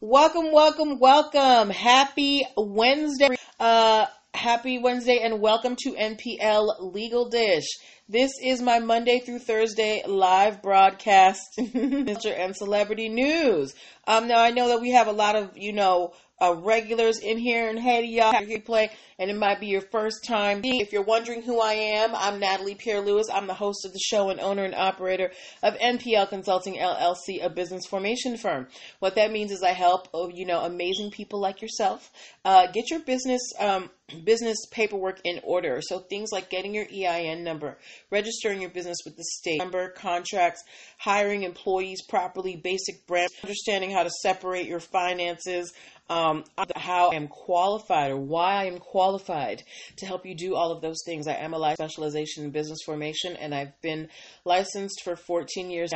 [0.00, 1.70] Welcome, welcome, welcome.
[1.70, 3.30] Happy Wednesday.
[3.58, 7.64] Uh, happy Wednesday and welcome to NPL Legal Dish.
[8.08, 12.32] This is my Monday through Thursday live broadcast Mr.
[12.32, 13.74] and celebrity news.
[14.06, 17.38] Um, now I know that we have a lot of, you know, uh, regulars in
[17.38, 18.90] here and hey to y'all here play.
[19.18, 22.76] And it might be your first time if you're wondering who i am i'm natalie
[22.76, 23.26] pierre lewis.
[23.32, 27.50] I'm the host of the show and owner and operator of npl consulting llc a
[27.50, 28.68] business formation firm.
[29.00, 32.12] What that means is i help oh, you know amazing people like yourself
[32.44, 33.90] uh, get your business um,
[34.24, 35.80] business paperwork in order.
[35.82, 37.78] So things like getting your ein number
[38.10, 40.62] registering your business with the state number contracts
[40.98, 45.72] hiring employees properly basic brand understanding how to separate your finances
[46.10, 46.44] um,
[46.74, 49.62] how I am qualified or why I am qualified
[49.96, 51.26] to help you do all of those things.
[51.26, 54.08] I am a licensed specialization in business formation, and I've been
[54.44, 55.92] licensed for 14 years,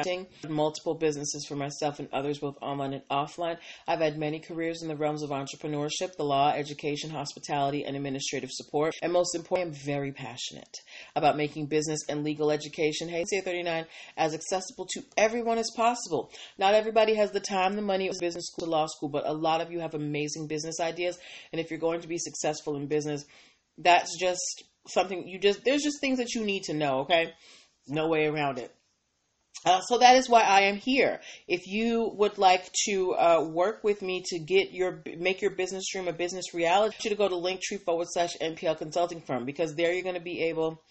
[0.48, 3.56] multiple businesses for myself and others, both online and offline.
[3.86, 8.50] I've had many careers in the realms of entrepreneurship, the law, education, hospitality, and administrative
[8.52, 8.94] support.
[9.02, 10.76] And most important, I'm very passionate
[11.16, 16.30] about making business and legal education, hey, say 39, as accessible to everyone as possible.
[16.58, 19.70] Not everybody has the time, the money, business school, law school, but a lot of
[19.70, 21.18] you have amazing business ideas.
[21.52, 23.24] And if you're going to be successful in business,
[23.78, 27.32] that's just something you just, there's just things that you need to know, okay?
[27.88, 28.74] No way around it.
[29.64, 31.20] Uh, so that is why I am here.
[31.46, 35.84] If you would like to uh, work with me to get your make your business
[35.92, 39.74] dream a business reality, you to go to linktree forward slash NPL consulting firm because
[39.76, 40.82] there you're going to be able.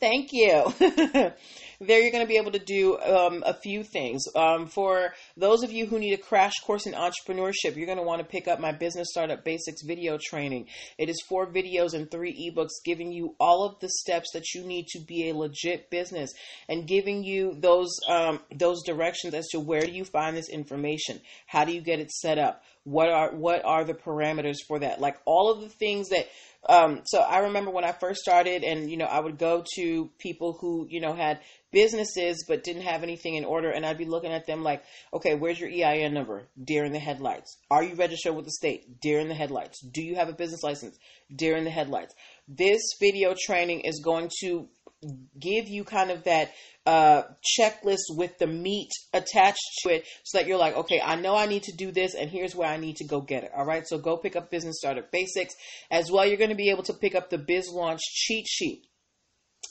[0.00, 0.72] Thank you.
[1.80, 4.24] there you're going to be able to do um, a few things.
[4.34, 8.04] Um, for those of you who need a crash course in entrepreneurship, you're going to
[8.04, 10.66] want to pick up my Business Startup Basics video training.
[10.98, 14.64] It is four videos and three ebooks giving you all of the steps that you
[14.64, 16.32] need to be a legit business
[16.68, 21.20] and giving you those um, those directions as to where do you find this information,
[21.46, 25.00] how do you get it set up, what are what are the parameters for that,
[25.00, 26.28] like all of the things that
[26.66, 30.10] um, so I remember when I first started, and you know, I would go to
[30.18, 31.40] people who you know had
[31.74, 35.34] businesses but didn't have anything in order, and I'd be looking at them like, okay,
[35.34, 36.48] where's your EIN number?
[36.62, 37.58] Deer in the headlights.
[37.70, 39.00] Are you registered with the state?
[39.02, 39.84] Deer in the headlights.
[39.92, 40.96] Do you have a business license?
[41.34, 42.14] Deer in the headlights.
[42.48, 44.68] This video training is going to
[45.38, 46.52] give you kind of that
[46.86, 47.22] uh,
[47.58, 51.46] checklist with the meat attached to it so that you're like, okay, I know I
[51.46, 53.50] need to do this and here's where I need to go get it.
[53.56, 53.86] All right.
[53.86, 55.54] So go pick up Business Startup Basics.
[55.90, 58.86] As well, you're going to be able to pick up the Biz Launch cheat sheet.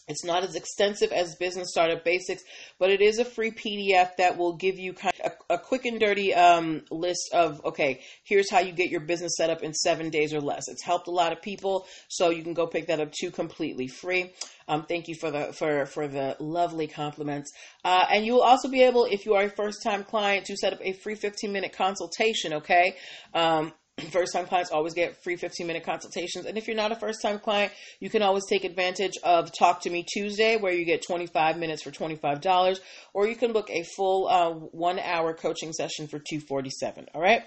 [0.08, 2.44] It's not as extensive as Business Startup Basics,
[2.78, 5.86] but it is a free PDF that will give you kind of a, a quick
[5.86, 9.74] and dirty um, list of okay, here's how you get your business set up in
[9.74, 10.68] seven days or less.
[10.68, 13.88] It's helped a lot of people, so you can go pick that up too, completely
[13.88, 14.34] free.
[14.68, 17.52] Um, thank you for the for for the lovely compliments,
[17.86, 20.58] uh, and you will also be able, if you are a first time client, to
[20.58, 22.54] set up a free 15 minute consultation.
[22.54, 22.96] Okay.
[23.34, 23.74] Um,
[24.14, 26.46] first time clients always get free 15 minute consultations.
[26.46, 29.82] And if you're not a first time client, you can always take advantage of Talk
[29.82, 32.80] to Me Tuesday, where you get 25 minutes for $25,
[33.14, 37.44] or you can book a full uh, one hour coaching session for 247 All right.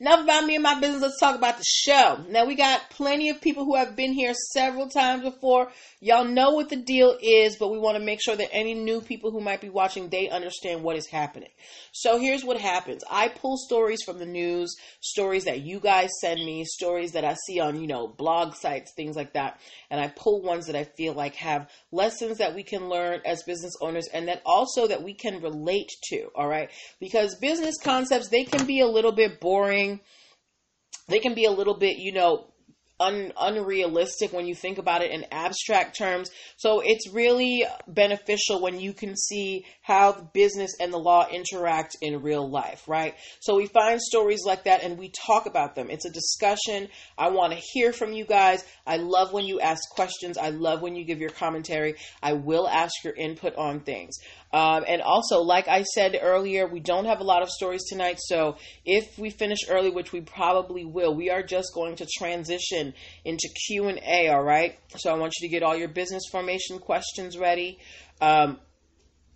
[0.00, 1.02] Enough about me and my business.
[1.02, 2.18] Let's talk about the show.
[2.28, 5.70] Now, we got plenty of people who have been here several times before.
[6.00, 9.00] Y'all know what the deal is, but we want to make sure that any new
[9.00, 11.48] people who might be watching, they understand what is happening.
[11.92, 13.04] So here's what happens.
[13.08, 17.36] I pull stories from the news, stories that you guys send me, stories that I
[17.46, 19.60] see on, you know, blog sites, things like that.
[19.90, 23.44] And I pull ones that I feel like have lessons that we can learn as
[23.44, 26.28] business owners and that also that we can relate to.
[26.34, 26.68] All right.
[26.98, 29.83] Because business concepts, they can be a little bit boring.
[31.08, 32.46] They can be a little bit, you know,
[33.00, 36.30] un, unrealistic when you think about it in abstract terms.
[36.56, 41.96] So it's really beneficial when you can see how the business and the law interact
[42.00, 43.14] in real life, right?
[43.40, 45.90] So we find stories like that and we talk about them.
[45.90, 46.88] It's a discussion.
[47.18, 48.64] I want to hear from you guys.
[48.86, 50.38] I love when you ask questions.
[50.38, 51.96] I love when you give your commentary.
[52.22, 54.16] I will ask your input on things.
[54.54, 58.20] Um, and also, like I said earlier, we don't have a lot of stories tonight.
[58.20, 62.94] So if we finish early, which we probably will, we are just going to transition
[63.24, 64.28] into Q and A.
[64.28, 64.78] All right.
[64.96, 67.80] So I want you to get all your business formation questions ready.
[68.20, 68.60] Um,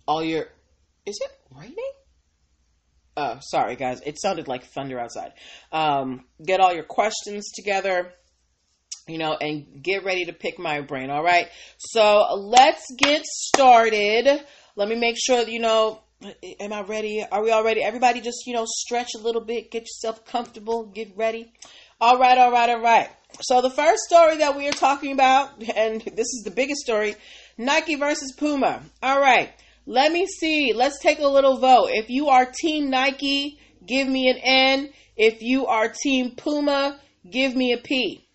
[0.07, 0.47] all your
[1.05, 1.75] is it raining?
[3.17, 3.99] Oh, sorry guys.
[4.05, 5.33] It sounded like thunder outside.
[5.73, 8.13] Um, get all your questions together
[9.09, 11.09] you know, and get ready to pick my brain.
[11.09, 11.47] All right.
[11.79, 14.45] So let's get started.
[14.79, 15.99] Let me make sure you know,
[16.61, 17.25] am I ready?
[17.29, 17.83] Are we all ready?
[17.83, 21.51] Everybody just, you know, stretch a little bit, get yourself comfortable, get ready.
[21.99, 23.09] All right, all right, all right.
[23.41, 27.15] So the first story that we are talking about, and this is the biggest story,
[27.57, 28.81] Nike versus Puma.
[29.03, 29.49] All right.
[29.85, 30.71] Let me see.
[30.71, 31.89] Let's take a little vote.
[31.91, 34.93] If you are team Nike, give me an N.
[35.17, 38.25] If you are Team Puma, give me a P.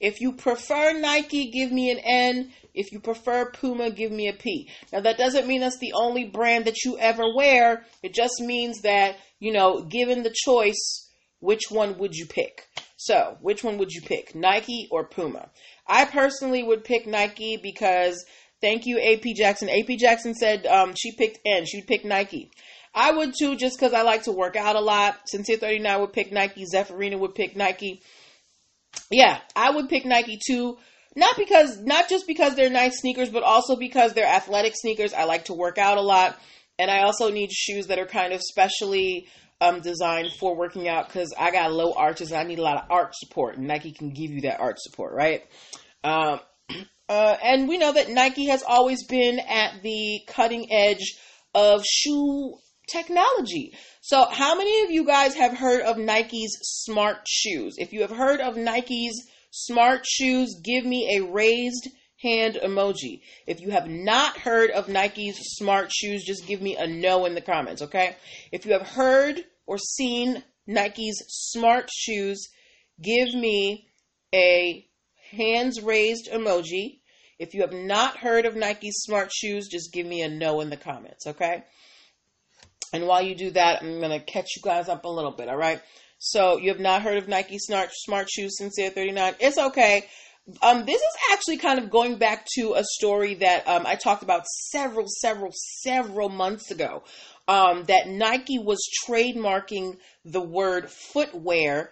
[0.00, 2.52] If you prefer Nike, give me an N.
[2.74, 4.68] If you prefer Puma, give me a P.
[4.92, 7.86] Now, that doesn't mean that's the only brand that you ever wear.
[8.02, 12.66] It just means that, you know, given the choice, which one would you pick?
[12.96, 15.50] So, which one would you pick, Nike or Puma?
[15.86, 18.24] I personally would pick Nike because,
[18.60, 19.68] thank you, AP Jackson.
[19.68, 21.66] AP Jackson said um, she picked N.
[21.66, 22.50] She'd pick Nike.
[22.94, 25.28] I would too, just because I like to work out a lot.
[25.28, 26.64] Sincere 39 would pick Nike.
[26.64, 28.02] Zephyrina would pick Nike.
[29.10, 30.78] Yeah, I would pick Nike too.
[31.16, 35.12] Not because, not just because they're nice sneakers, but also because they're athletic sneakers.
[35.14, 36.38] I like to work out a lot.
[36.78, 39.28] And I also need shoes that are kind of specially
[39.60, 42.76] um, designed for working out because I got low arches and I need a lot
[42.76, 45.44] of arch support, and Nike can give you that arch support, right?
[46.02, 46.40] Um,
[47.08, 51.16] uh, and we know that Nike has always been at the cutting edge
[51.54, 52.54] of shoe
[52.88, 53.72] technology.
[54.00, 57.76] So, how many of you guys have heard of Nike's smart shoes?
[57.78, 59.14] If you have heard of Nike's
[59.56, 61.88] smart shoes, give me a raised
[62.20, 63.20] hand emoji.
[63.46, 67.36] If you have not heard of Nike's smart shoes, just give me a no in
[67.36, 68.16] the comments, okay?
[68.50, 72.48] If you have heard or seen Nike's smart shoes,
[73.00, 73.86] give me
[74.34, 74.84] a
[75.30, 76.98] hands raised emoji.
[77.38, 80.70] If you have not heard of Nike's smart shoes, just give me a no in
[80.70, 81.62] the comments, okay?
[82.92, 85.48] And while you do that, I'm going to catch you guys up a little bit,
[85.48, 85.80] all right?
[86.26, 89.34] So, you have not heard of Nike smart, smart shoes Sincere 39.
[89.40, 90.08] It's okay.
[90.62, 94.22] Um, this is actually kind of going back to a story that um, I talked
[94.22, 97.04] about several, several, several months ago.
[97.46, 101.88] Um, that Nike was trademarking the word Footware,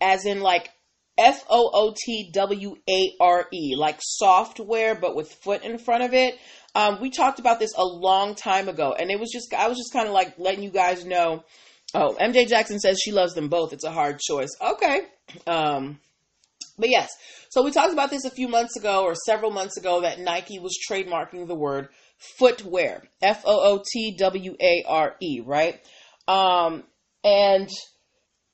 [0.00, 0.70] as in like
[1.18, 6.04] F O O T W A R E, like software, but with foot in front
[6.04, 6.38] of it.
[6.74, 9.76] Um, we talked about this a long time ago, and it was just I was
[9.76, 11.44] just kind of like letting you guys know.
[11.94, 13.72] Oh, MJ Jackson says she loves them both.
[13.72, 14.50] It's a hard choice.
[14.60, 15.00] Okay.
[15.46, 15.98] Um,
[16.78, 17.10] but yes,
[17.48, 20.58] so we talked about this a few months ago or several months ago that Nike
[20.58, 21.88] was trademarking the word
[22.40, 23.02] Footware.
[23.22, 25.80] F O O T W A R E, right?
[26.26, 26.84] Um,
[27.24, 27.68] and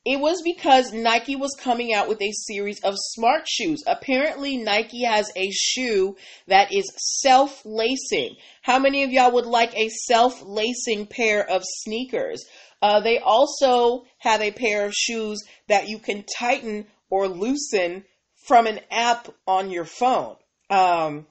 [0.04, 3.82] it was because Nike was coming out with a series of smart shoes.
[3.86, 6.16] Apparently, Nike has a shoe
[6.46, 6.84] that is
[7.22, 8.36] self lacing.
[8.62, 12.44] How many of y'all would like a self lacing pair of sneakers?
[12.84, 18.04] Uh, they also have a pair of shoes that you can tighten or loosen
[18.46, 20.36] from an app on your phone.
[20.69, 21.26] Um,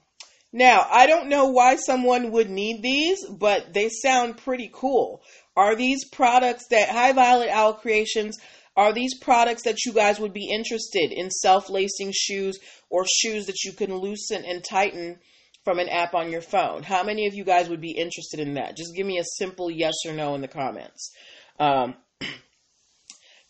[0.52, 5.22] now, I don't know why someone would need these, but they sound pretty cool.
[5.56, 8.36] Are these products that High Violet Owl Creations
[8.76, 12.58] are these products that you guys would be interested in self-lacing shoes
[12.90, 15.20] or shoes that you can loosen and tighten
[15.62, 16.82] from an app on your phone?
[16.82, 18.76] How many of you guys would be interested in that?
[18.76, 21.12] Just give me a simple yes or no in the comments.
[21.58, 21.94] Um,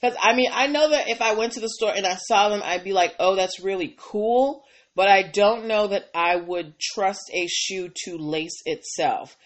[0.01, 2.49] because I mean, I know that if I went to the store and I saw
[2.49, 4.65] them, I'd be like, oh, that's really cool.
[4.97, 9.37] But I don't know that I would trust a shoe to lace itself.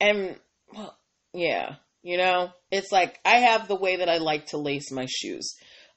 [0.00, 0.36] And,
[0.72, 0.96] well,
[1.34, 5.06] yeah, you know, it's like I have the way that I like to lace my
[5.08, 5.54] shoes.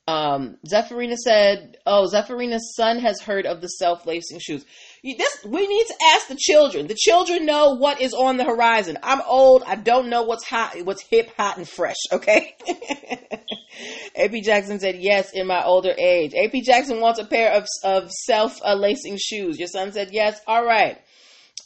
[0.08, 4.66] Um, Zephyrina said, "Oh, Zephyrina's son has heard of the self-lacing shoes.
[5.04, 6.88] This we need to ask the children.
[6.88, 8.98] The children know what is on the horizon.
[9.02, 9.64] I'm old.
[9.66, 11.96] I don't know what's hot, what's hip, hot, and fresh.
[12.12, 12.56] Okay."
[14.16, 18.12] AP Jackson said, "Yes, in my older age." AP Jackson wants a pair of of
[18.12, 19.58] self-lacing shoes.
[19.58, 21.00] Your son said, "Yes." All right.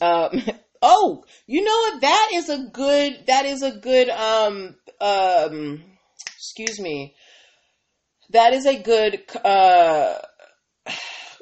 [0.00, 0.42] Um,
[0.82, 2.00] oh, you know what?
[2.02, 3.24] That is a good.
[3.26, 4.08] That is a good.
[4.10, 4.76] Um.
[5.00, 5.82] Um.
[6.36, 7.14] Excuse me
[8.30, 10.18] that is a good uh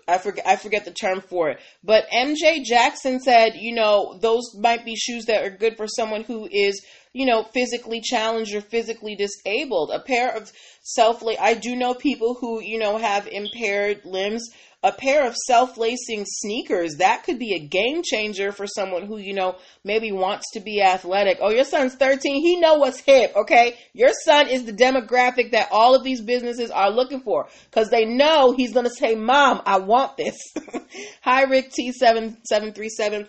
[0.09, 1.61] I forget I forget the term for it.
[1.85, 6.25] But MJ Jackson said, you know, those might be shoes that are good for someone
[6.25, 9.90] who is, you know, physically challenged or physically disabled.
[9.92, 14.49] A pair of self I do know people who, you know, have impaired limbs
[14.82, 19.32] a pair of self-lacing sneakers that could be a game changer for someone who you
[19.32, 21.38] know maybe wants to be athletic.
[21.40, 23.76] Oh your son's 13 he know what's hip okay?
[23.92, 28.04] Your son is the demographic that all of these businesses are looking for because they
[28.04, 30.36] know he's going to say mom i want this.
[31.22, 33.28] Hi rick t7737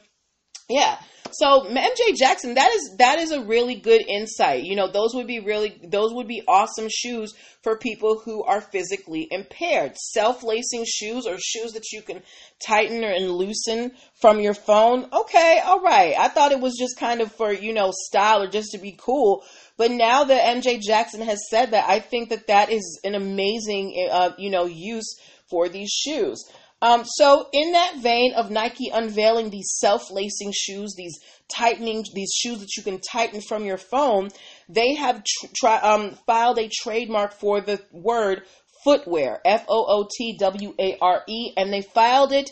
[0.70, 0.98] yeah
[1.34, 4.63] so MJ Jackson, that is that is a really good insight.
[4.63, 8.62] You know, those would be really those would be awesome shoes for people who are
[8.62, 9.98] physically impaired.
[9.98, 12.22] Self-lacing shoes or shoes that you can
[12.65, 15.08] tighten or loosen from your phone.
[15.12, 16.13] Okay, all right.
[16.17, 18.96] I thought it was just kind of for, you know, style or just to be
[18.98, 19.43] cool.
[19.75, 24.10] But now that MJ Jackson has said that, I think that that is an amazing,
[24.12, 25.15] uh, you know, use
[25.50, 26.43] for these shoes.
[26.84, 32.34] Um, so, in that vein of Nike unveiling these self lacing shoes, these tightening, these
[32.36, 34.32] shoes that you can tighten from your phone,
[34.68, 38.44] they have tr- try, um, filed a trademark for the word
[38.86, 42.50] Footware, F O O T W A R E, and they filed it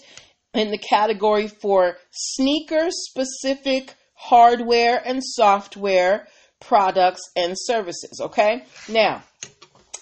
[0.54, 6.26] in the category for sneaker specific hardware and software
[6.62, 8.22] products and services.
[8.22, 9.24] Okay, now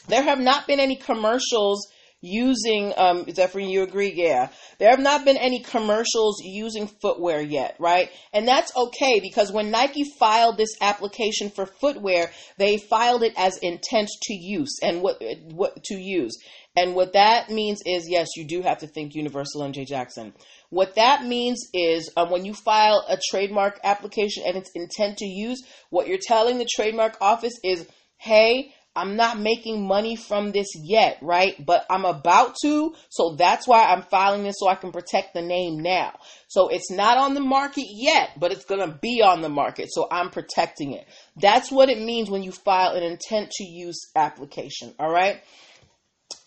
[0.08, 1.88] there have not been any commercials
[2.22, 4.14] using um Zephyr, you agree?
[4.14, 4.50] Yeah.
[4.78, 8.10] There have not been any commercials using Footware yet, right?
[8.34, 13.58] And that's okay because when Nike filed this application for Footware, they filed it as
[13.58, 15.22] intent to use and what
[15.52, 16.38] what to use.
[16.76, 20.34] And what that means is yes, you do have to think Universal MJ Jackson.
[20.70, 25.26] What that means is um, when you file a trademark application and it's intent to
[25.26, 30.68] use, what you're telling the trademark office is, hey, I'm not making money from this
[30.76, 31.56] yet, right?
[31.64, 32.96] But I'm about to.
[33.10, 36.14] So that's why I'm filing this so I can protect the name now.
[36.48, 39.90] So it's not on the market yet, but it's going to be on the market.
[39.92, 41.08] So I'm protecting it.
[41.38, 44.94] That's what it means when you file an intent to use application.
[45.00, 45.42] All right.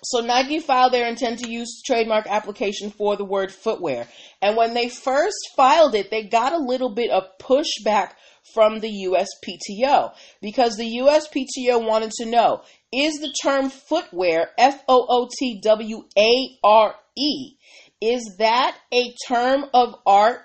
[0.05, 4.09] So Nike filed their intent to use trademark application for the word Footware.
[4.41, 8.11] And when they first filed it, they got a little bit of pushback
[8.55, 15.07] from the USPTO because the USPTO wanted to know is the term Footware, F O
[15.09, 17.57] O T W A R E,
[18.01, 20.41] is that a term of art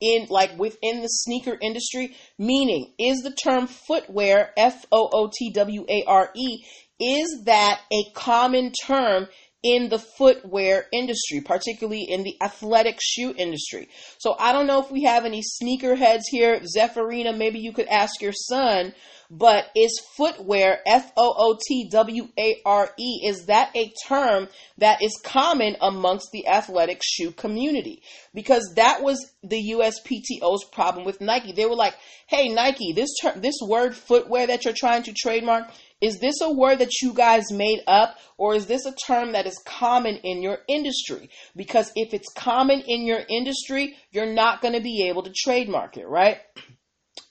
[0.00, 2.16] in like within the sneaker industry?
[2.38, 6.64] Meaning, is the term Footware, F O O T W A R E,
[6.98, 9.28] is that a common term
[9.62, 13.88] in the footwear industry, particularly in the athletic shoe industry.
[14.18, 16.60] So I don't know if we have any sneakerheads here.
[16.60, 18.92] Zephyrina, maybe you could ask your son,
[19.34, 24.46] but is Footware, F O O T W A R E, is that a term
[24.76, 28.02] that is common amongst the athletic shoe community?
[28.34, 31.52] Because that was the USPTO's problem with Nike.
[31.52, 31.94] They were like,
[32.26, 35.70] hey, Nike, this term, this word Footware that you're trying to trademark,
[36.02, 39.46] is this a word that you guys made up, or is this a term that
[39.46, 41.30] is common in your industry?
[41.56, 45.96] Because if it's common in your industry, you're not going to be able to trademark
[45.96, 46.36] it, right?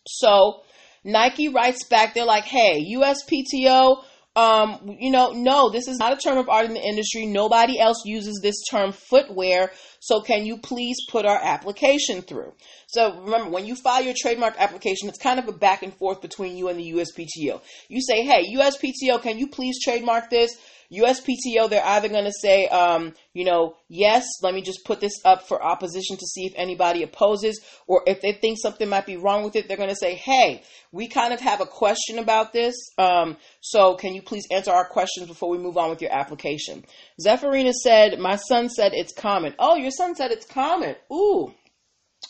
[0.08, 0.64] So
[1.04, 4.04] Nike writes back, they're like, hey, USPTO,
[4.34, 7.26] um, you know, no, this is not a term of art in the industry.
[7.26, 9.70] Nobody else uses this term Footware.
[10.00, 12.54] So can you please put our application through?
[12.88, 16.22] So remember, when you file your trademark application, it's kind of a back and forth
[16.22, 17.62] between you and the USPTO.
[17.90, 20.56] You say, hey, USPTO, can you please trademark this?
[20.92, 25.22] USPTO, they're either going to say, um, you know, yes, let me just put this
[25.24, 29.18] up for opposition to see if anybody opposes, or if they think something might be
[29.18, 32.52] wrong with it, they're going to say, hey, we kind of have a question about
[32.52, 36.14] this, um, so can you please answer our questions before we move on with your
[36.14, 36.84] application?
[37.26, 39.56] Zephyrina said, my son said it's common.
[39.58, 40.96] Oh, your son said it's common.
[41.12, 41.54] Ooh.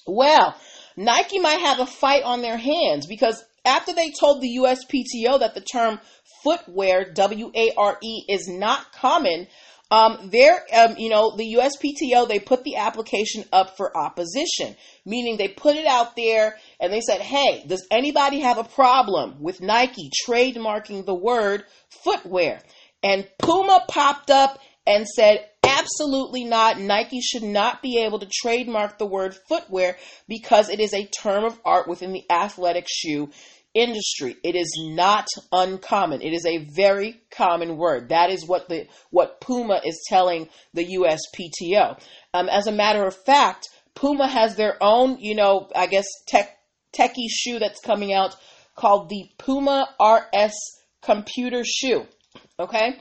[0.07, 0.55] Well,
[0.95, 5.53] Nike might have a fight on their hands because after they told the USPTO that
[5.53, 5.99] the term
[6.45, 9.47] Footware, W A R E, is not common.
[9.91, 14.75] Um, there, um, you know, the USPTO, they put the application up for opposition,
[15.05, 19.41] meaning they put it out there and they said, hey, does anybody have a problem
[19.41, 21.65] with Nike trademarking the word
[22.05, 22.61] Footware?
[23.03, 26.79] And Puma popped up and said, absolutely not.
[26.79, 29.95] Nike should not be able to trademark the word Footware
[30.27, 33.29] because it is a term of art within the athletic shoe
[33.73, 34.35] industry.
[34.43, 36.21] It is not uncommon.
[36.21, 38.09] It is a very common word.
[38.09, 41.99] That is what the what Puma is telling the USPTO.
[42.33, 46.57] Um, as a matter of fact, Puma has their own, you know, I guess tech
[46.93, 48.35] techie shoe that's coming out
[48.75, 50.53] called the Puma RS
[51.01, 52.05] computer shoe.
[52.59, 52.99] Okay?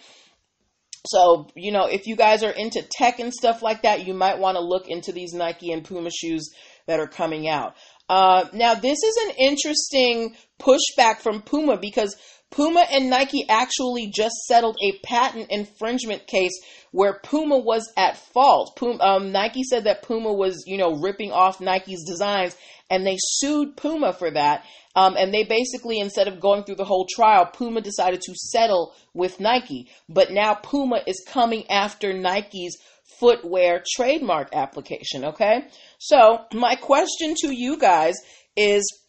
[1.06, 4.38] So, you know, if you guys are into tech and stuff like that, you might
[4.38, 6.50] want to look into these Nike and Puma shoes
[6.86, 7.74] that are coming out.
[8.08, 12.16] Uh, now, this is an interesting pushback from Puma because
[12.50, 16.52] Puma and Nike actually just settled a patent infringement case
[16.90, 18.76] where Puma was at fault.
[18.76, 22.56] Puma, um, Nike said that Puma was, you know, ripping off Nike's designs,
[22.90, 24.64] and they sued Puma for that.
[24.96, 28.92] Um, and they basically, instead of going through the whole trial, Puma decided to settle
[29.14, 29.88] with Nike.
[30.08, 32.76] But now Puma is coming after Nike's
[33.20, 35.24] Footware trademark application.
[35.26, 35.66] Okay,
[35.98, 38.14] so my question to you guys
[38.56, 38.99] is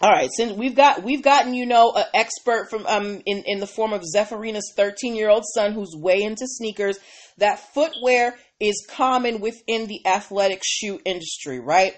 [0.00, 3.60] all right, since we've got we've gotten you know an expert from um in in
[3.60, 6.98] the form of Zephyrina's 13 year old son who's way into sneakers.
[7.38, 11.94] That Footware is common within the athletic shoe industry, right?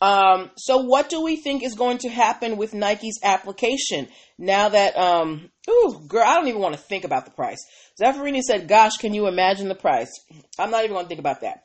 [0.00, 4.08] Um, so what do we think is going to happen with Nike's application
[4.38, 7.64] now that um ooh girl I don't even want to think about the price.
[8.00, 10.10] Zephyrina said, "Gosh, can you imagine the price?"
[10.58, 11.64] I'm not even going to think about that.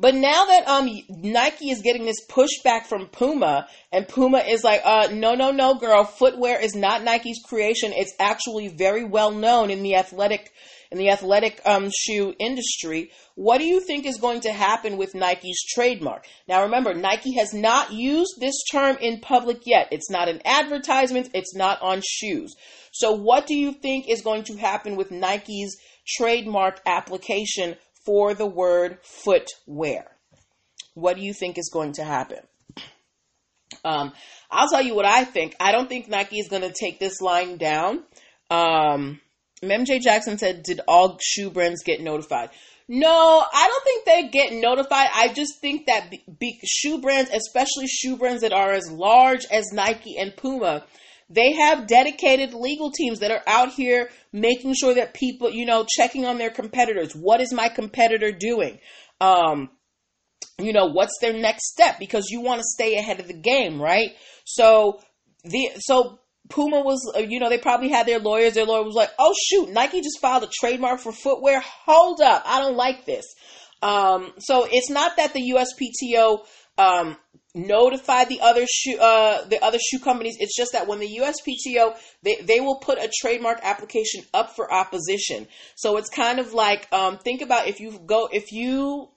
[0.00, 4.80] But now that um Nike is getting this pushback from Puma, and Puma is like,
[4.84, 7.92] uh, no, no, no, girl, Footware is not Nike's creation.
[7.92, 10.52] It's actually very well known in the athletic
[10.92, 13.10] in the athletic um, shoe industry.
[13.34, 16.26] What do you think is going to happen with Nike's trademark?
[16.46, 19.88] Now, remember, Nike has not used this term in public yet.
[19.90, 21.30] It's not an advertisement.
[21.34, 22.54] It's not on shoes.
[22.92, 25.76] So, what do you think is going to happen with Nike's
[26.06, 27.76] trademark application
[28.08, 30.06] for the word Footware?
[30.94, 32.38] What do you think is going to happen?
[33.84, 34.12] Um,
[34.50, 35.54] I'll tell you what I think.
[35.60, 38.02] I don't think Nike is going to take this line down.
[38.50, 39.20] Um,
[39.62, 42.48] MJ Jackson said, Did all shoe brands get notified?
[42.88, 45.10] No, I don't think they get notified.
[45.14, 46.10] I just think that
[46.64, 50.86] shoe brands, especially shoe brands that are as large as Nike and Puma,
[51.30, 55.86] they have dedicated legal teams that are out here making sure that people, you know,
[55.88, 57.12] checking on their competitors.
[57.14, 58.78] What is my competitor doing?
[59.20, 59.70] Um,
[60.58, 61.98] you know, what's their next step?
[61.98, 64.10] Because you want to stay ahead of the game, right?
[64.44, 65.00] So
[65.44, 66.18] the so
[66.48, 68.54] Puma was, uh, you know, they probably had their lawyers.
[68.54, 71.60] Their lawyer was like, "Oh shoot, Nike just filed a trademark for Footware.
[71.84, 73.26] Hold up, I don't like this."
[73.82, 76.44] Um, so it's not that the USPTO
[76.78, 77.16] um,
[77.54, 80.36] notified the other shoe uh, the other shoe companies.
[80.38, 84.72] It's just that when the USPTO they they will put a trademark application up for
[84.72, 85.46] opposition.
[85.74, 89.08] So it's kind of like um, think about if you go if you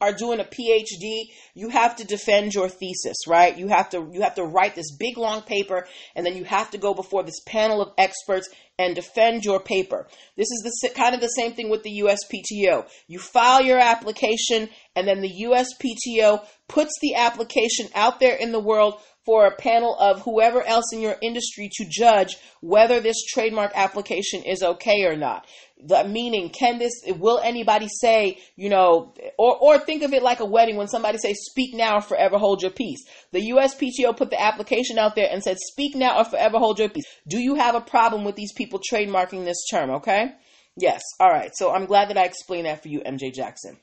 [0.00, 3.56] are doing a PhD, you have to defend your thesis, right?
[3.56, 6.70] You have to you have to write this big long paper and then you have
[6.72, 10.06] to go before this panel of experts and defend your paper.
[10.36, 12.86] This is the kind of the same thing with the USPTO.
[13.08, 18.60] You file your application and then the USPTO puts the application out there in the
[18.60, 23.72] world for a panel of whoever else in your industry to judge whether this trademark
[23.74, 25.46] application is okay or not
[25.82, 30.40] the meaning can this will anybody say you know or or think of it like
[30.40, 34.30] a wedding when somebody says speak now or forever hold your peace the uspto put
[34.30, 37.56] the application out there and said speak now or forever hold your peace do you
[37.56, 40.32] have a problem with these people trademarking this term okay?
[40.76, 41.02] Yes.
[41.20, 41.50] All right.
[41.54, 43.76] So i'm glad that i explained that for you mj jackson.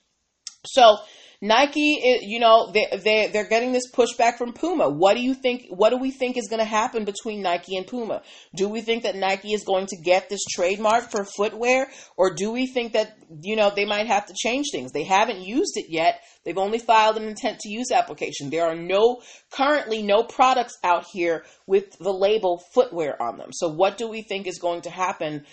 [0.66, 0.98] So
[1.46, 4.88] Nike, you know, they they they're getting this pushback from Puma.
[4.88, 5.66] What do you think?
[5.68, 8.22] What do we think is going to happen between Nike and Puma?
[8.56, 12.50] Do we think that Nike is going to get this trademark for Footware, or do
[12.50, 14.94] we think that you know they might have to change things?
[14.94, 16.22] They haven't used it yet.
[16.46, 18.50] They've only filed an intent to use application.
[18.50, 23.50] There are no currently no products out here with the label Footware on them.
[23.52, 25.46] So what do we think is going to happen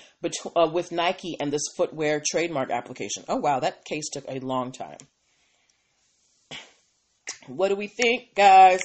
[0.55, 3.25] uh, with Nike and this Footware trademark application?
[3.29, 4.99] Oh wow, that case took a long time.
[7.47, 8.81] What do we think, guys?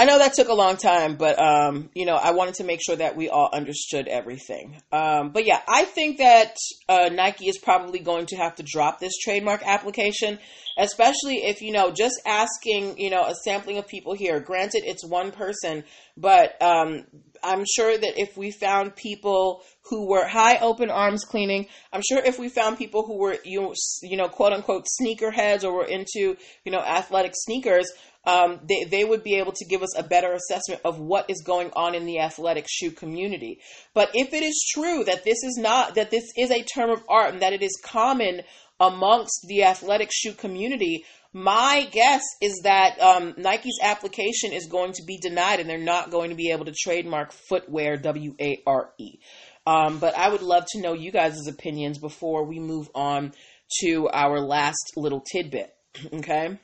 [0.00, 2.80] I know that took a long time, but um, you know, I wanted to make
[2.82, 4.80] sure that we all understood everything.
[4.90, 6.56] Um, but yeah, I think that
[6.88, 10.38] uh, Nike is probably going to have to drop this trademark application,
[10.78, 14.40] especially if you know, just asking, you know, a sampling of people here.
[14.40, 15.84] Granted, it's one person,
[16.16, 17.04] but um,
[17.42, 22.24] I'm sure that if we found people who were high open arms cleaning, I'm sure
[22.24, 26.36] if we found people who were you you know quote unquote sneakerheads or were into
[26.64, 27.90] you know athletic sneakers,
[28.24, 31.42] um, they they would be able to give us a better assessment of what is
[31.44, 33.60] going on in the athletic shoe community.
[33.94, 37.02] But if it is true that this is not that this is a term of
[37.08, 38.42] art and that it is common
[38.78, 45.02] amongst the athletic shoe community, my guess is that um, Nike's application is going to
[45.06, 48.92] be denied and they're not going to be able to trademark Footware, W A R
[48.98, 49.18] E.
[49.66, 53.32] Um, but I would love to know you guys' opinions before we move on
[53.80, 55.72] to our last little tidbit.
[56.12, 56.58] okay?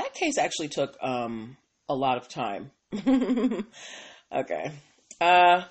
[0.00, 2.70] That case actually took um, a lot of time.
[4.32, 4.72] okay.
[5.20, 5.62] Uh,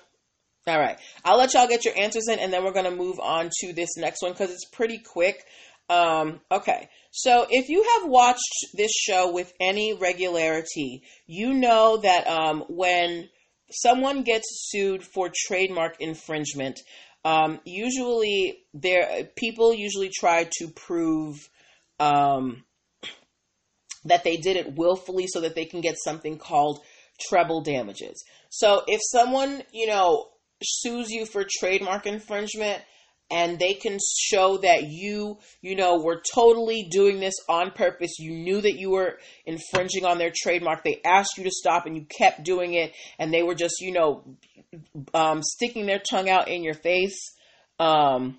[0.68, 0.98] all right.
[1.24, 3.72] I'll let y'all get your answers in and then we're going to move on to
[3.72, 5.44] this next one because it's pretty quick.
[5.88, 6.88] Um, okay.
[7.10, 13.28] So if you have watched this show with any regularity, you know that um, when
[13.72, 16.78] someone gets sued for trademark infringement,
[17.24, 21.36] um, usually there people usually try to prove
[21.98, 22.62] um,
[24.04, 26.80] that they did it willfully so that they can get something called
[27.28, 28.24] treble damages.
[28.48, 30.28] So if someone, you know,
[30.62, 32.82] sues you for trademark infringement,
[33.30, 38.18] and they can show that you, you know, were totally doing this on purpose.
[38.18, 40.82] You knew that you were infringing on their trademark.
[40.82, 43.92] They asked you to stop and you kept doing it, and they were just, you
[43.92, 44.24] know,
[45.14, 47.18] um, sticking their tongue out in your face.
[47.78, 48.38] Um,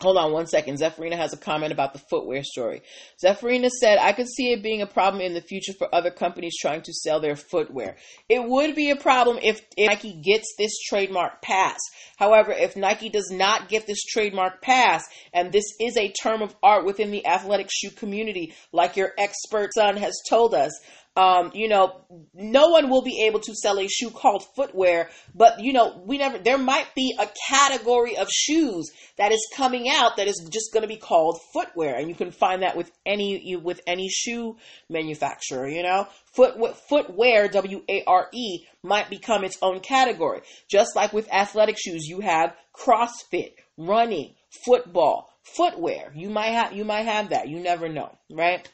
[0.00, 0.78] Hold on one second.
[0.78, 2.80] Zephyrina has a comment about the Footware story.
[3.22, 6.56] Zephyrina said, I could see it being a problem in the future for other companies
[6.58, 7.96] trying to sell their footwear.
[8.26, 11.78] It would be a problem if, if Nike gets this trademark pass.
[12.16, 16.56] However, if Nike does not get this trademark pass, and this is a term of
[16.62, 20.72] art within the athletic shoe community, like your expert son has told us,
[21.16, 25.60] um, you know, no one will be able to sell a shoe called Footware, but
[25.60, 30.16] you know, we never, there might be a category of shoes that is coming out
[30.16, 31.96] that is just going to be called footwear.
[31.96, 34.56] And you can find that with any, with any shoe
[34.88, 36.56] manufacturer, you know, foot,
[36.90, 40.42] Footware, W-A-R-E might become its own category.
[40.70, 46.12] Just like with athletic shoes, you have CrossFit, running, football, footwear.
[46.14, 47.48] You might have, you might have that.
[47.48, 48.66] You never know, right?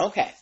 [0.00, 0.32] Okay.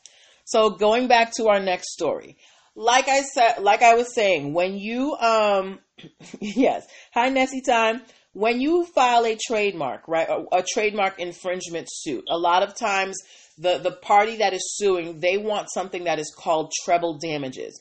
[0.52, 2.36] So going back to our next story.
[2.74, 5.78] Like I said, like I was saying, when you, um,
[6.40, 8.02] yes, hi Nessie time.
[8.34, 13.18] When you file a trademark, right, a, a trademark infringement suit, a lot of times
[13.56, 17.80] the, the party that is suing, they want something that is called treble damages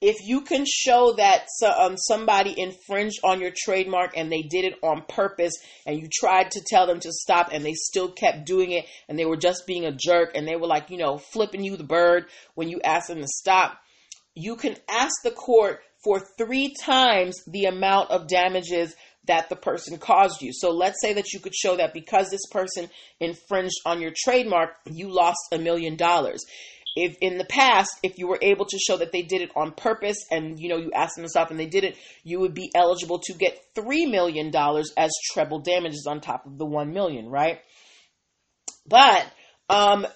[0.00, 4.64] if you can show that so, um, somebody infringed on your trademark and they did
[4.64, 5.54] it on purpose
[5.86, 9.18] and you tried to tell them to stop and they still kept doing it and
[9.18, 11.84] they were just being a jerk and they were like, you know, flipping you the
[11.84, 13.78] bird when you asked them to stop,
[14.34, 18.94] you can ask the court for three times the amount of damages
[19.26, 20.52] that the person caused you.
[20.54, 22.88] So let's say that you could show that because this person
[23.20, 26.44] infringed on your trademark, you lost a million dollars
[26.96, 29.72] if in the past, if you were able to show that they did it on
[29.72, 32.54] purpose and you know you asked them to stop and they did it, you would
[32.54, 36.92] be eligible to get three million dollars as treble damages on top of the one
[36.92, 37.60] million, right?
[38.86, 39.26] But
[39.68, 40.06] um,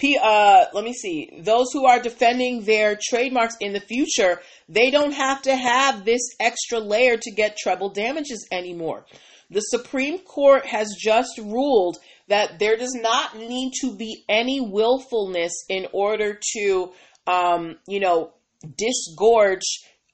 [0.00, 1.30] P, uh, let me see.
[1.40, 6.22] Those who are defending their trademarks in the future, they don't have to have this
[6.40, 9.04] extra layer to get treble damages anymore.
[9.50, 11.98] The Supreme Court has just ruled
[12.30, 16.92] that there does not need to be any willfulness in order to,
[17.26, 18.32] um, you know,
[18.78, 19.64] disgorge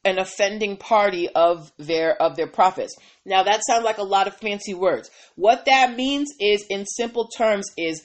[0.05, 2.97] an offending party of their of their profits.
[3.25, 5.11] Now that sounds like a lot of fancy words.
[5.35, 8.03] What that means is in simple terms is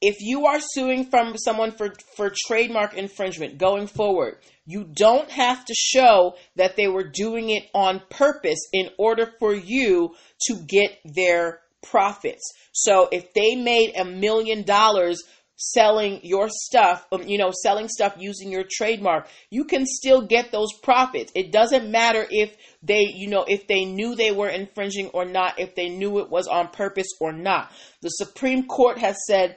[0.00, 5.64] if you are suing from someone for for trademark infringement going forward, you don't have
[5.66, 10.14] to show that they were doing it on purpose in order for you
[10.46, 12.42] to get their profits.
[12.72, 15.22] So if they made a million dollars
[15.56, 20.52] selling your stuff, um, you know, selling stuff using your trademark, you can still get
[20.52, 21.32] those profits.
[21.34, 25.58] It doesn't matter if they, you know, if they knew they were infringing or not,
[25.58, 27.72] if they knew it was on purpose or not.
[28.02, 29.56] The Supreme Court has said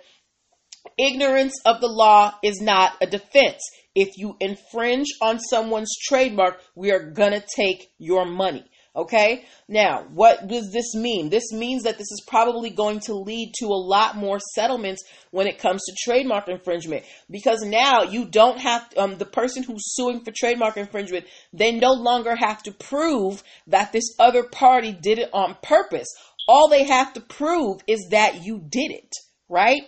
[0.98, 3.62] ignorance of the law is not a defense.
[3.94, 8.64] If you infringe on someone's trademark, we are going to take your money.
[8.96, 9.46] Okay?
[9.68, 11.30] Now, what does this mean?
[11.30, 15.48] This means that this is probably going to lead to a lot more settlements when
[15.48, 20.24] it comes to trademark infringement because now you don't have um, the person who's suing
[20.24, 25.30] for trademark infringement, they no longer have to prove that this other party did it
[25.34, 26.08] on purpose.
[26.48, 29.14] All they have to prove is that you did it,
[29.48, 29.84] right?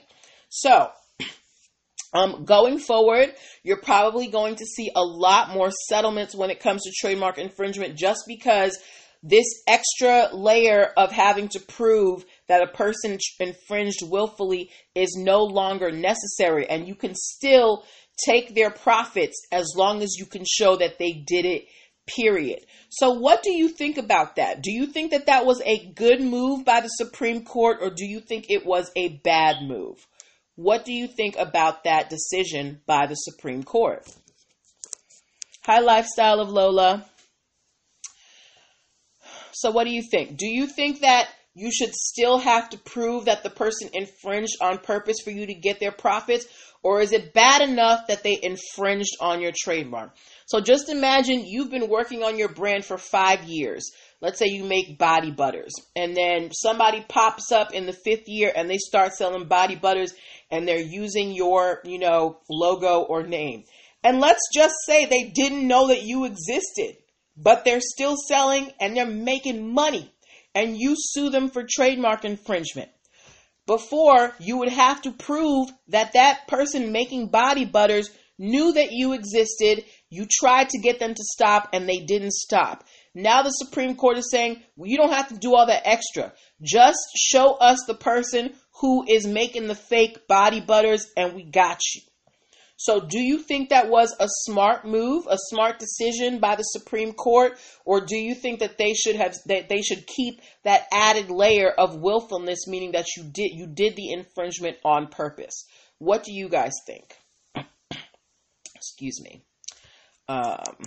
[0.49, 0.91] So,
[2.13, 6.84] um, going forward, you're probably going to see a lot more settlements when it comes
[6.84, 8.78] to trademark infringement just because
[9.24, 15.91] this extra layer of having to prove that a person infringed willfully is no longer
[15.91, 17.86] necessary and you can still
[18.26, 21.65] take their profits as long as you can show that they did it
[22.08, 22.60] period.
[22.89, 24.63] So what do you think about that?
[24.63, 28.06] Do you think that that was a good move by the supreme court or do
[28.06, 30.08] you think it was a bad move
[30.55, 34.07] what do you think about that decision by the supreme court
[35.63, 37.05] hi lifestyle of lola
[39.53, 40.37] so, what do you think?
[40.37, 44.77] Do you think that you should still have to prove that the person infringed on
[44.77, 46.45] purpose for you to get their profits?
[46.83, 50.15] Or is it bad enough that they infringed on your trademark?
[50.45, 53.91] So, just imagine you've been working on your brand for five years.
[54.21, 58.51] Let's say you make body butters, and then somebody pops up in the fifth year
[58.55, 60.13] and they start selling body butters
[60.51, 63.63] and they're using your, you know, logo or name.
[64.03, 66.97] And let's just say they didn't know that you existed
[67.38, 70.12] but they're still selling and they're making money
[70.53, 72.89] and you sue them for trademark infringement.
[73.65, 79.13] Before, you would have to prove that that person making body butters knew that you
[79.13, 82.84] existed, you tried to get them to stop, and they didn't stop.
[83.13, 86.34] Now the Supreme Court is saying, well, you don't have to do all that extra.
[86.62, 91.80] Just show us the person who is making the fake body butters, and we got
[91.93, 92.02] you.
[92.78, 97.13] So, do you think that was a smart move, a smart decision by the Supreme
[97.13, 101.30] Court, or do you think that they should have that they should keep that added
[101.30, 105.67] layer of willfulness, meaning that you did you did the infringement on purpose?
[106.00, 107.15] What do you guys think?
[108.76, 109.43] Excuse me.
[110.28, 110.78] Um,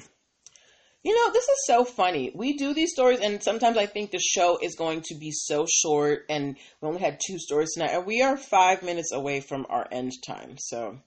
[1.04, 2.32] you know, this is so funny.
[2.34, 5.66] We do these stories, and sometimes I think the show is going to be so
[5.68, 9.66] short, and we only had two stories tonight, and we are five minutes away from
[9.68, 10.56] our end time.
[10.58, 10.98] So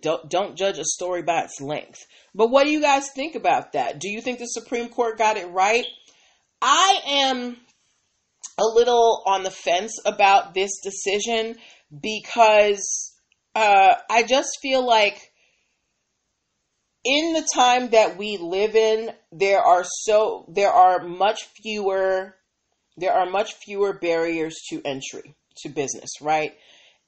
[0.00, 1.98] don't don't judge a story by its length.
[2.32, 3.98] But what do you guys think about that?
[3.98, 5.86] Do you think the Supreme Court got it right?
[6.62, 7.56] I am
[8.56, 11.56] a little on the fence about this decision
[12.02, 13.14] because
[13.56, 15.32] uh, I just feel like
[17.08, 22.34] in the time that we live in, there are so there are much fewer
[22.98, 26.54] there are much fewer barriers to entry to business, right?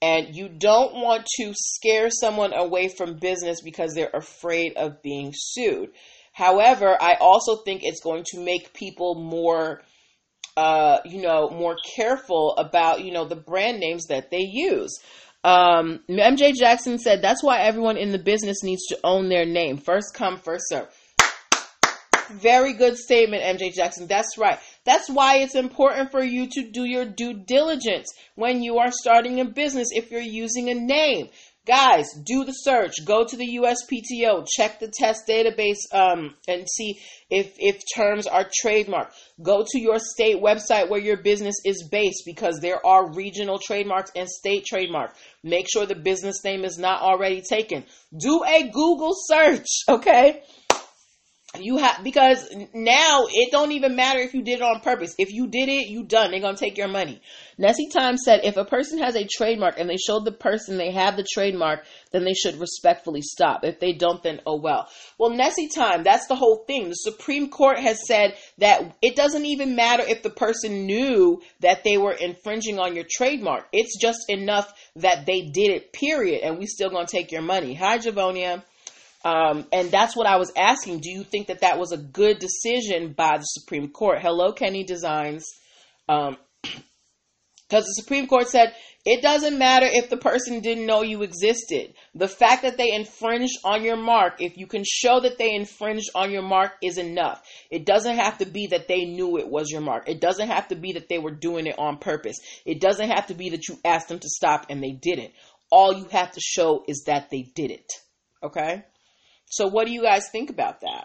[0.00, 5.32] And you don't want to scare someone away from business because they're afraid of being
[5.36, 5.90] sued.
[6.32, 9.82] However, I also think it's going to make people more
[10.56, 14.98] uh, you know, more careful about, you know, the brand names that they use.
[15.42, 19.79] Um, MJ Jackson said that's why everyone in the business needs to own their name.
[19.79, 20.88] First come, first serve.
[22.31, 24.07] Very good statement, MJ Jackson.
[24.07, 24.59] That's right.
[24.85, 29.40] That's why it's important for you to do your due diligence when you are starting
[29.40, 31.29] a business if you're using a name.
[31.66, 32.94] Guys, do the search.
[33.05, 34.46] Go to the USPTO.
[34.51, 39.12] Check the TESS database um, and see if, if terms are trademarked.
[39.42, 44.11] Go to your state website where your business is based because there are regional trademarks
[44.16, 45.18] and state trademarks.
[45.44, 47.85] Make sure the business name is not already taken.
[48.18, 50.42] Do a Google search, okay?
[51.62, 55.14] You have because now it don't even matter if you did it on purpose.
[55.18, 56.31] If you did it, you done.
[56.31, 57.20] They're gonna take your money.
[57.59, 60.92] Nessie Times said if a person has a trademark and they showed the person they
[60.92, 63.64] have the trademark, then they should respectfully stop.
[63.64, 64.88] If they don't, then oh well.
[65.18, 66.88] Well, Nessie Time, that's the whole thing.
[66.88, 71.85] The Supreme Court has said that it doesn't even matter if the person knew that
[71.85, 73.68] they were infringing on your trademark.
[73.73, 77.75] It's just enough that they did it, period, and we still gonna take your money.
[77.75, 78.62] Hi, Javonia.
[79.24, 81.00] Um, and that's what I was asking.
[81.00, 84.20] Do you think that that was a good decision by the Supreme Court?
[84.20, 85.46] Hello, Kenny Designs.
[86.09, 88.74] Um, because the Supreme Court said
[89.06, 91.94] it doesn't matter if the person didn't know you existed.
[92.14, 96.11] The fact that they infringed on your mark, if you can show that they infringed
[96.14, 97.42] on your mark, is enough.
[97.70, 100.09] It doesn't have to be that they knew it was your mark.
[100.09, 102.38] It doesn't have to be that they were doing it on purpose.
[102.66, 105.33] It doesn't have to be that you asked them to stop and they didn't.
[105.70, 107.90] All you have to show is that they did it.
[108.42, 108.85] Okay?
[109.50, 111.04] So, what do you guys think about that?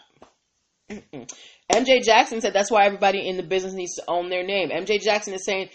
[1.69, 4.69] MJ Jackson said that's why everybody in the business needs to own their name.
[4.69, 5.69] MJ Jackson is saying,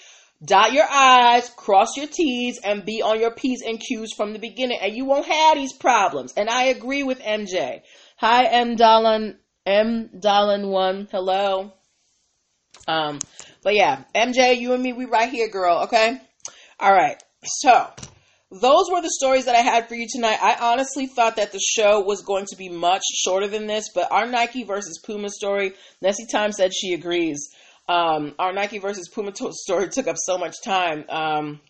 [0.45, 4.39] dot your I's, cross your T's, and be on your P's and Q's from the
[4.39, 6.33] beginning, and you won't have these problems.
[6.37, 7.81] And I agree with MJ.
[8.19, 8.77] Hi, M.
[8.77, 10.11] Dolan, M.
[10.19, 11.09] Dolan one.
[11.11, 11.73] Hello.
[12.87, 13.19] Um,
[13.63, 15.83] but yeah, MJ, you and me, we right here, girl.
[15.85, 16.21] Okay.
[16.79, 17.21] All right.
[17.45, 17.91] So
[18.51, 20.39] those were the stories that I had for you tonight.
[20.43, 24.11] I honestly thought that the show was going to be much shorter than this, but
[24.11, 27.49] our Nike versus Puma story, Nessie Time said she agrees.
[27.89, 31.05] Um, our Nike versus Puma to- story took up so much time.
[31.09, 31.61] Um,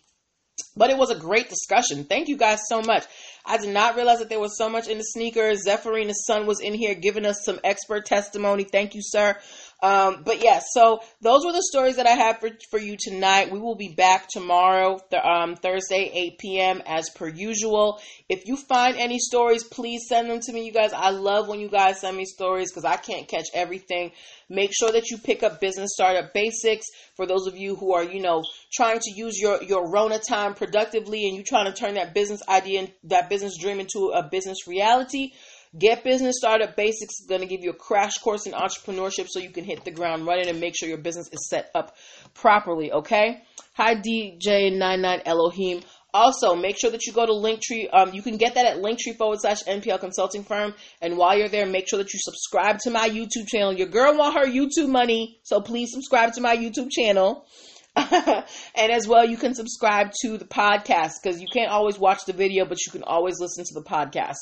[0.75, 2.05] but it was a great discussion.
[2.05, 3.05] Thank you guys so much.
[3.45, 5.63] I did not realize that there was so much in the sneakers.
[5.63, 8.63] Zephyrina's son was in here giving us some expert testimony.
[8.63, 9.37] Thank you, sir.
[9.81, 13.51] Um, but yeah, so those were the stories that I have for, for you tonight.
[13.51, 16.83] We will be back tomorrow, th- um, Thursday, 8 p.m.
[16.85, 17.99] as per usual.
[18.29, 20.93] If you find any stories, please send them to me, you guys.
[20.93, 24.11] I love when you guys send me stories because I can't catch everything.
[24.49, 28.03] Make sure that you pick up Business Startup Basics for those of you who are,
[28.03, 31.95] you know, trying to use your, your Rona time productively and you trying to turn
[31.95, 35.31] that business idea, that business dream into a business reality
[35.77, 39.39] Get Business Startup Basics is going to give you a crash course in entrepreneurship so
[39.39, 41.95] you can hit the ground running and make sure your business is set up
[42.33, 43.41] properly, okay?
[43.75, 45.81] Hi, DJ99 Elohim.
[46.13, 47.87] Also, make sure that you go to Linktree.
[47.93, 50.73] Um, you can get that at Linktree forward slash NPL Consulting Firm.
[51.01, 53.71] And while you're there, make sure that you subscribe to my YouTube channel.
[53.71, 57.45] Your girl want her YouTube money, so please subscribe to my YouTube channel.
[57.95, 62.33] and as well, you can subscribe to the podcast because you can't always watch the
[62.33, 64.35] video, but you can always listen to the podcast.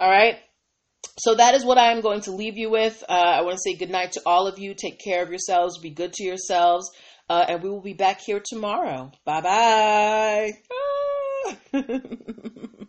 [0.00, 0.38] All right.
[1.18, 3.02] So that is what I am going to leave you with.
[3.08, 4.74] Uh, I want to say good night to all of you.
[4.74, 5.78] Take care of yourselves.
[5.78, 6.90] Be good to yourselves.
[7.28, 9.10] Uh, and we will be back here tomorrow.
[9.24, 10.52] Bye bye.